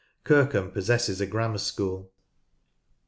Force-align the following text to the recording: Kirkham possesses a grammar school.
Kirkham 0.25 0.71
possesses 0.71 1.21
a 1.21 1.27
grammar 1.27 1.59
school. 1.59 2.11